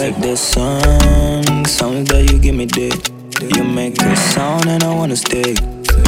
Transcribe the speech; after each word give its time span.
like 0.00 0.20
the 0.22 0.36
song, 0.36 1.66
sound 1.66 2.06
that 2.08 2.30
you 2.30 2.38
give 2.38 2.54
me 2.54 2.64
day. 2.66 2.90
You 3.54 3.64
make 3.64 4.00
a 4.00 4.16
sound 4.16 4.66
and 4.66 4.82
I 4.82 4.94
wanna 4.94 5.16
stay. 5.16 5.54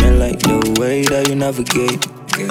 Me 0.00 0.10
like 0.16 0.38
the 0.40 0.76
way 0.80 1.02
that 1.02 1.28
you 1.28 1.34
navigate, 1.34 2.00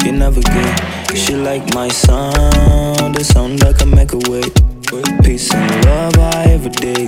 you 0.06 0.12
navigate. 0.12 1.18
She 1.18 1.36
like 1.36 1.74
my 1.74 1.88
sound, 1.88 3.16
the 3.16 3.24
sound 3.24 3.60
that 3.60 3.80
can 3.80 3.90
make 3.90 4.14
a 4.14 4.22
way. 4.30 4.46
Peace 5.24 5.52
and 5.54 5.86
love 5.86 6.18
I 6.20 6.44
every 6.52 6.72
day. 6.72 7.06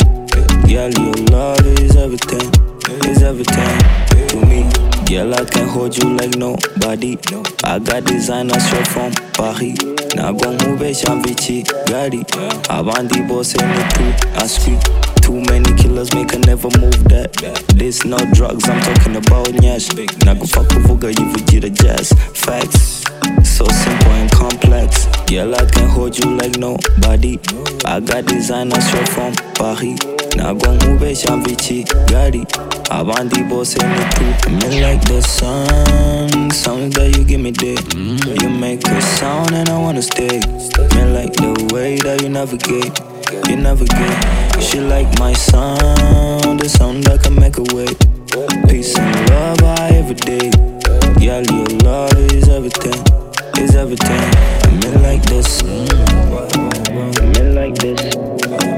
Girl, 0.68 0.92
your 0.92 1.16
love 1.30 1.66
is 1.80 1.96
everything, 1.96 2.50
is 3.10 3.22
everything 3.22 3.78
to 4.30 4.38
me. 4.46 4.64
Girl, 5.06 5.34
I 5.34 5.46
can 5.46 5.68
hold 5.68 5.96
you 5.96 6.10
like 6.18 6.36
nobody. 6.36 7.18
I 7.64 7.80
got 7.80 8.06
designer 8.06 8.60
straight 8.60 8.88
from 8.88 9.12
Paris. 9.34 10.03
Ntabwo 10.16 10.46
nkubeshya 10.54 11.16
mviki 11.16 11.64
gari 11.90 12.26
abandi 12.70 13.22
bose 13.22 13.58
ni 13.58 13.84
tu 13.94 14.26
aswi 14.44 14.78
Too 15.22 15.40
I 15.40 15.44
many 15.52 15.74
killers 15.82 16.14
make 16.14 16.34
I 16.36 16.38
never 16.40 16.68
move 16.82 17.02
that. 17.08 17.32
This 17.78 18.04
no 18.04 18.18
drugs 18.34 18.68
I'm 18.68 18.82
talking 18.82 19.16
about 19.16 19.48
nyash 19.62 19.88
Nagupfa 20.26 20.64
kuvuga 20.64 21.08
yivugira 21.08 21.70
jazz. 21.70 22.14
Facts. 22.34 23.04
So 23.44 23.64
simple 23.66 24.12
and 24.12 24.30
complex. 24.32 25.08
Girl 25.28 25.56
I 25.56 25.66
can 25.66 25.88
hold 25.90 26.20
you 26.20 26.26
like 26.36 26.58
nobody. 26.60 27.40
I 27.86 28.02
got 28.02 28.26
designers 28.26 28.84
straight 28.86 29.08
from 29.10 29.34
Paris. 29.56 30.00
Ntabwo 30.36 30.68
nkubeshya 30.74 31.38
mviki 31.38 31.86
gari 32.12 32.46
abandi 32.90 33.44
bose 33.44 33.80
ni 33.80 34.06
tu. 34.16 34.50
Me 34.52 34.82
like 34.82 35.06
the 35.08 35.22
sun. 35.22 36.52
Sound 36.52 36.94
that 36.94 37.16
you 37.18 37.24
give 37.24 37.40
me 37.42 37.52
day 37.52 37.76
You 38.44 38.50
sound 39.24 39.54
and 39.54 39.70
I 39.70 39.78
wanna 39.80 40.02
stay. 40.02 40.36
Me 40.94 41.02
like 41.18 41.32
the 41.44 41.52
way 41.74 41.96
that 42.06 42.22
you 42.22 42.28
navigate 42.28 42.94
You 43.48 43.56
navigate 43.56 44.20
She 44.62 44.82
like 44.82 45.08
my 45.18 45.32
sound 45.32 46.60
The 46.60 46.68
sound 46.68 47.06
that 47.06 47.24
can 47.24 47.36
make 47.36 47.58
a 47.58 47.68
way. 47.76 47.92
Peace 48.68 48.98
and 48.98 49.16
love 49.30 49.64
I 49.64 49.96
every 50.02 50.16
day. 50.16 50.52
Girl 51.24 51.44
your 51.56 51.72
love 51.88 52.18
is 52.36 52.50
everything 52.50 53.00
Is 53.64 53.76
everything. 53.76 54.24
Me 54.80 54.90
like 55.08 55.24
this. 55.32 55.64
Me 57.32 57.44
like 57.60 57.76
this 57.76 58.73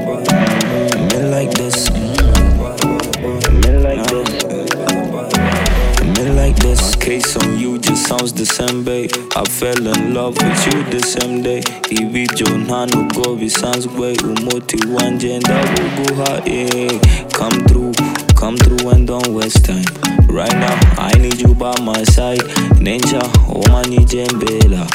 this 6.60 6.94
Case 6.96 7.36
on 7.36 7.58
you 7.58 7.78
just 7.78 8.06
sounds 8.08 8.32
the 8.32 8.44
same 8.46 8.82
babe. 8.84 9.10
I 9.36 9.44
fell 9.44 9.86
in 9.86 10.14
love 10.14 10.34
with 10.36 10.66
you 10.66 10.82
the 10.90 11.00
same 11.00 11.42
day. 11.42 11.62
Ibi 11.90 12.02
ibibyo 12.24 12.58
nta 12.58 12.86
nubwo 12.86 13.34
bisanzwe 13.36 14.16
umuti 14.24 14.76
wanjye 14.94 15.38
ndawuguha 15.38 16.42
yeah. 16.46 17.00
Come 17.32 17.56
through, 17.68 17.92
come 18.34 18.56
through 18.58 18.88
and 18.90 19.06
don't 19.06 19.28
waste 19.28 19.64
time. 19.64 19.84
Right 20.28 20.52
now, 20.58 20.78
I 20.98 21.12
need 21.18 21.40
you 21.40 21.54
by 21.54 21.74
my 21.80 22.04
side. 22.04 22.42
Ninja, 22.80 23.22
umanyije 23.54 24.26
mbela 24.34 24.86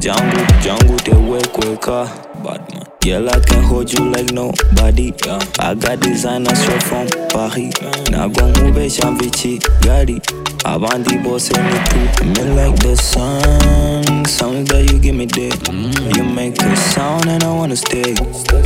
Jangu, 0.00 0.46
jangu 0.64 0.96
tewe 1.00 1.40
kweka. 1.52 2.08
Badman 2.44 2.84
Girl, 3.00 3.28
I 3.28 3.40
can 3.40 3.62
hold 3.64 3.92
you 3.92 4.04
like 4.10 4.32
nobody 4.32 5.12
I 5.58 5.74
got 5.74 6.00
designers 6.00 6.58
straight 6.58 6.82
from 6.82 7.06
Paris. 7.28 7.74
Ntabwo 8.10 8.42
nkubeshya 8.48 9.10
mviki 9.10 9.60
gari 9.84 10.20
abandi 10.64 11.16
bose 11.22 11.52
ni 11.52 11.78
tu 11.88 12.24
Me 12.24 12.42
like 12.54 12.76
the 12.80 12.96
sun. 12.96 14.24
Sound 14.24 14.68
that 14.68 14.90
you 14.90 14.98
give 14.98 15.14
me 15.14 15.26
day 15.26 15.50
mm-hmm. 15.50 16.16
You 16.16 16.24
make 16.24 16.60
a 16.62 16.76
sound 16.76 17.26
and 17.26 17.42
I 17.42 17.52
wanna 17.52 17.76
stay 17.76 18.14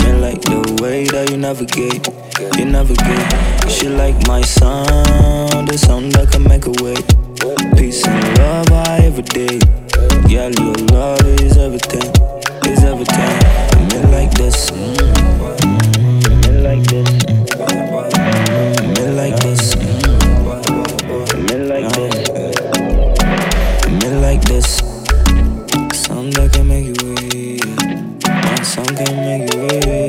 Me 0.02 0.12
like 0.20 0.40
the 0.42 0.78
way 0.82 1.04
that 1.04 1.30
you 1.30 1.36
navigate. 1.36 2.08
You 2.58 2.64
navigate. 2.66 3.70
She 3.70 3.88
like 3.88 4.16
my 4.26 4.42
sound. 4.42 5.68
The 5.68 5.78
sound 5.78 6.12
that 6.12 6.30
can 6.32 6.42
make 6.44 6.66
a 6.66 6.74
way 6.82 6.96
Peace 7.76 8.06
and 8.06 8.38
love 8.38 8.72
I 8.72 8.98
every 9.06 9.22
day 9.22 9.58
Girl, 10.28 10.50
your 10.50 10.74
love 10.92 12.21
yeah. 29.62 30.01